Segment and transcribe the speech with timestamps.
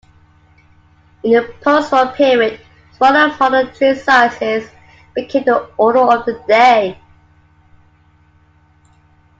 [1.21, 2.59] In the postwar period,
[2.97, 4.67] smaller model train sizes
[5.13, 6.99] became the order of the day.